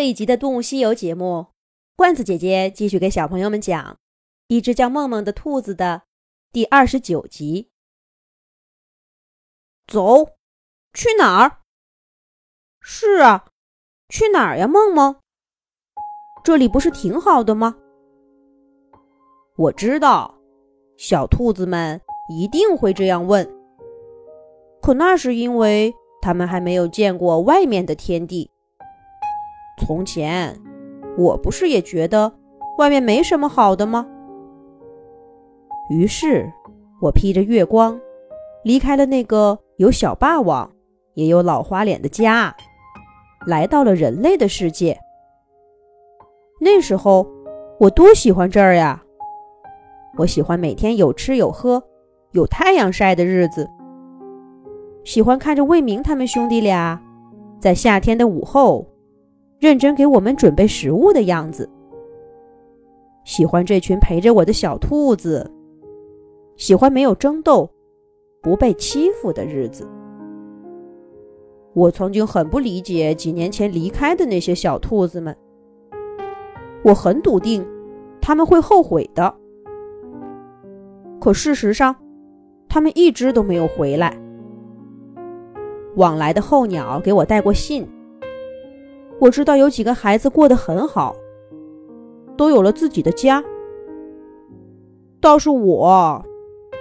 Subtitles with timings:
[0.00, 1.48] 这一集的《动物西游》节目，
[1.94, 3.98] 罐子姐姐继续给小朋友们讲
[4.46, 6.04] 一只叫梦梦的兔子的
[6.50, 7.68] 第二十九集。
[9.86, 10.24] 走，
[10.94, 11.58] 去哪儿？
[12.80, 13.44] 是啊，
[14.08, 15.16] 去哪儿呀，梦梦？
[16.42, 17.76] 这里不是挺好的吗？
[19.58, 20.34] 我知道，
[20.96, 23.46] 小兔子们一定会这样问。
[24.80, 28.50] 可那是因为他们还没有见过外面的天地。
[29.80, 30.56] 从前，
[31.16, 32.32] 我不是也觉得
[32.78, 34.06] 外面没什么好的吗？
[35.90, 36.48] 于是，
[37.00, 37.98] 我披着月光，
[38.62, 40.70] 离开了那个有小霸王，
[41.14, 42.54] 也有老花脸的家，
[43.46, 44.96] 来到了人类的世界。
[46.60, 47.26] 那时候，
[47.80, 49.02] 我多喜欢这儿呀！
[50.18, 51.82] 我喜欢每天有吃有喝、
[52.32, 53.68] 有太阳晒的日子，
[55.02, 57.00] 喜欢看着魏明他们兄弟俩
[57.58, 58.86] 在夏天的午后。
[59.60, 61.68] 认真给我们准备食物的样子，
[63.24, 65.48] 喜欢这群陪着我的小兔子，
[66.56, 67.68] 喜欢没有争斗、
[68.40, 69.86] 不被欺负的日子。
[71.74, 75.36] 我曾经很不理解几年前离开的那些小兔子们，
[76.82, 77.62] 我很笃定
[78.18, 79.32] 他们会后悔的。
[81.20, 81.94] 可事实上，
[82.66, 84.18] 他们一直都没有回来。
[85.96, 87.86] 往来的候鸟给我带过信。
[89.20, 91.14] 我知道有几个孩子过得很好，
[92.38, 93.44] 都有了自己的家。
[95.20, 96.24] 倒是我，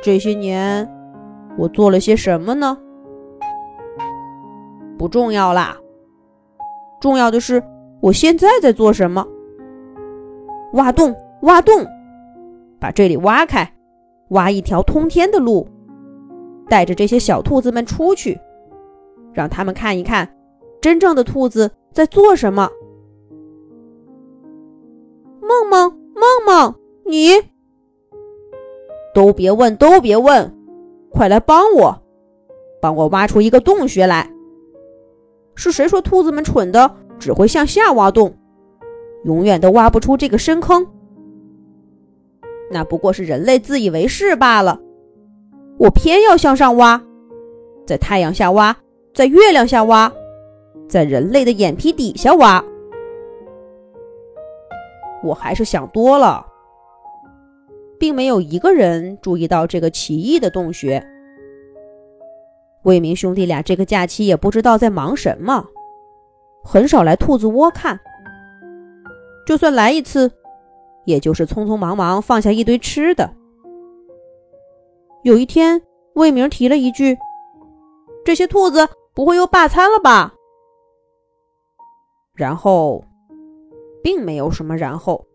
[0.00, 0.88] 这些年
[1.58, 2.78] 我做了些什么呢？
[4.96, 5.76] 不重要啦，
[7.00, 7.60] 重要的是
[8.00, 9.26] 我现在在做什么。
[10.74, 11.84] 挖洞，挖洞，
[12.78, 13.68] 把这里挖开，
[14.28, 15.66] 挖一条通天的路，
[16.68, 18.38] 带着这些小兔子们出去，
[19.32, 20.28] 让他们看一看
[20.80, 21.72] 真正的兔子。
[21.98, 22.70] 在做什么？
[25.40, 26.74] 梦梦，梦梦，
[27.04, 27.30] 你
[29.12, 30.56] 都别问，都别问，
[31.10, 32.00] 快来帮我，
[32.80, 34.32] 帮我挖出一个洞穴来。
[35.56, 38.32] 是谁说兔子们蠢的，只会向下挖洞，
[39.24, 40.86] 永远都挖不出这个深坑？
[42.70, 44.80] 那不过是人类自以为是罢了。
[45.78, 47.02] 我偏要向上挖，
[47.84, 48.76] 在太阳下挖，
[49.12, 50.12] 在月亮下挖。
[50.88, 52.64] 在人类的眼皮底下挖，
[55.22, 56.46] 我还是想多了，
[57.98, 61.04] 并没有一个人注意到这个奇异的洞穴。
[62.84, 65.66] 魏明兄弟俩这个假期也不知道在忙什么，
[66.64, 68.00] 很少来兔子窝看。
[69.46, 70.30] 就算来一次，
[71.04, 73.30] 也就是匆匆忙忙放下一堆吃的。
[75.22, 75.82] 有一天，
[76.14, 77.18] 魏明提了一句
[78.24, 80.32] ：“这些兔子不会又罢餐了吧？”
[82.38, 83.04] 然后，
[84.00, 85.26] 并没有什么然后。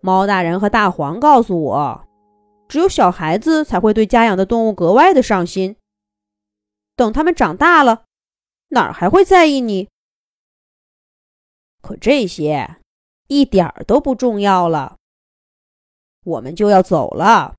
[0.00, 2.08] 猫大人和大黄告诉我，
[2.66, 5.76] 只有小孩子才会对家养的动物格外的上心。
[6.96, 8.06] 等他们长大了，
[8.70, 9.88] 哪儿还会在意你？
[11.80, 12.78] 可这些
[13.28, 14.96] 一点儿都不重要了。
[16.24, 17.54] 我们就要走了。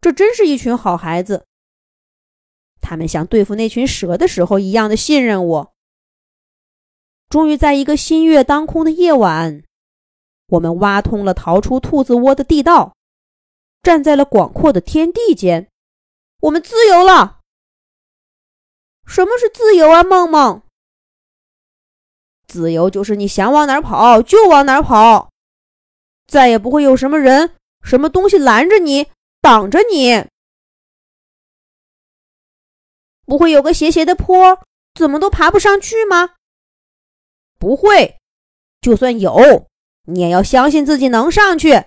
[0.00, 1.46] 这真是一群好孩子。
[2.80, 5.72] 他们像对付那群蛇的时候一样的信任我。
[7.30, 9.62] 终于在一个新月当空的夜晚，
[10.48, 12.96] 我们挖通了逃出兔子窝的地道，
[13.84, 15.68] 站在了广阔的天地间。
[16.40, 17.38] 我们自由了。
[19.06, 20.62] 什么是自由啊，梦梦？
[22.48, 25.30] 自由就是你想往哪儿跑就往哪儿跑，
[26.26, 27.54] 再也不会有什么人、
[27.84, 29.06] 什么东西拦着你、
[29.40, 30.26] 挡着你。
[33.24, 34.60] 不会有个斜斜的坡，
[34.94, 36.34] 怎么都爬不上去吗？
[37.60, 38.18] 不会，
[38.80, 39.68] 就算有，
[40.06, 41.84] 你也要相信自己能上去。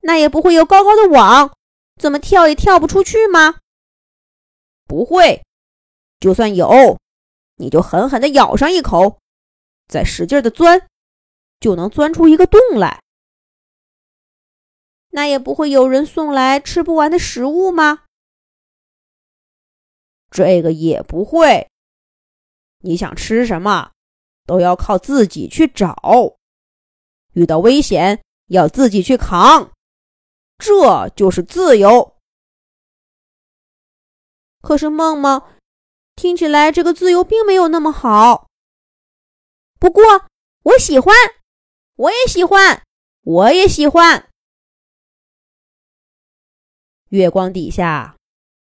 [0.00, 1.56] 那也不会有高高的网，
[1.96, 3.60] 怎么跳也跳不出去吗？
[4.86, 5.42] 不会，
[6.20, 6.98] 就算有，
[7.56, 9.18] 你就狠狠的咬上一口，
[9.88, 10.86] 再使劲的钻，
[11.58, 13.00] 就能钻出一个洞来。
[15.08, 18.04] 那也不会有人送来吃不完的食物吗？
[20.30, 21.70] 这个也不会。
[22.80, 23.91] 你想吃什么？
[24.44, 25.96] 都要靠自己去找，
[27.32, 29.72] 遇到危险要自己去扛，
[30.58, 32.16] 这就是自由。
[34.60, 35.42] 可是梦梦，
[36.14, 38.46] 听起来这个自由并没有那么好。
[39.80, 40.02] 不过
[40.62, 41.14] 我喜欢，
[41.96, 42.82] 我也喜欢，
[43.22, 44.30] 我也喜欢。
[47.08, 48.16] 月光底下，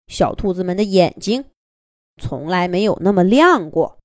[0.08, 1.52] 小兔子们的眼睛
[2.18, 3.99] 从来没有那么亮过。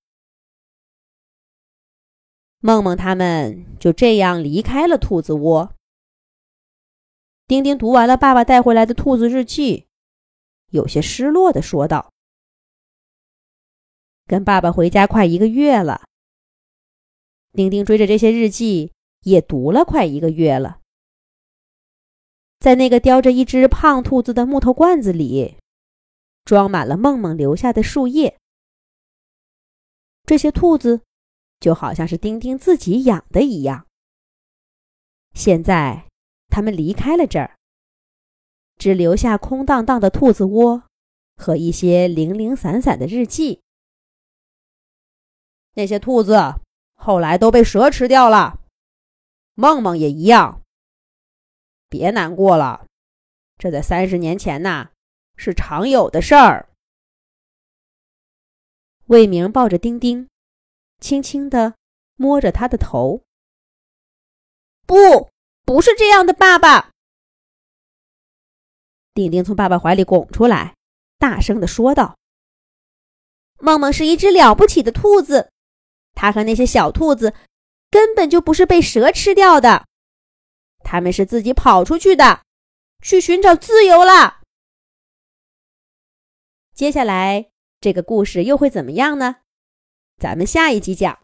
[2.66, 5.75] 梦梦他们就这样离开了兔子窝。
[7.46, 9.87] 丁丁读完了爸爸带回来的兔子日记，
[10.70, 12.11] 有些失落的说道
[14.25, 16.05] ：“跟爸爸回家快一个月了。”
[17.52, 18.94] 丁丁追着这些日记
[19.25, 20.81] 也读了快一个月了。
[22.60, 25.58] 在那个叼着一只胖兔子的木头罐子里，
[26.46, 28.38] 装满了梦梦留下的树叶。
[30.25, 31.02] 这些兔子
[31.64, 33.87] 就好像是丁丁自己养的一样。
[35.32, 36.06] 现在，
[36.49, 37.56] 他们离开了这儿，
[38.76, 40.82] 只留下空荡荡的兔子窝
[41.37, 43.62] 和一些零零散散的日记。
[45.72, 46.37] 那些兔子
[46.93, 48.60] 后来都被蛇吃掉了，
[49.55, 50.60] 梦梦也一样。
[51.88, 52.84] 别难过了，
[53.56, 54.90] 这在三十年前呐
[55.34, 56.69] 是常有的事儿。
[59.06, 60.28] 魏明抱着丁丁，
[61.00, 61.75] 轻轻地
[62.17, 63.23] 摸着他的头。
[64.87, 65.31] 不，
[65.64, 66.91] 不是这样的，爸爸。
[69.12, 70.75] 丁丁从爸爸怀里拱出来，
[71.19, 72.19] 大声地说道
[73.61, 75.50] ：“梦梦是一只了不起的兔子，
[76.14, 77.35] 它和那些小兔子
[77.91, 79.87] 根本就不是被蛇吃掉的，
[80.81, 82.43] 它们是自己跑出去的，
[83.02, 84.41] 去寻找自由了。”
[86.75, 87.50] 接下来。
[87.81, 89.43] 这个故事又会怎么样呢？
[90.19, 91.12] 咱们下一集讲。